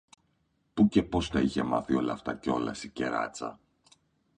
[0.73, 3.59] Πού και πώς τα είχε μάθει όλα αυτά κιόλας, η κεράτσα;